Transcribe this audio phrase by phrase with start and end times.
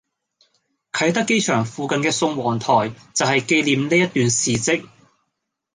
[0.91, 4.89] 啟德機場附近嘅宋王臺就係紀念呢一段事跡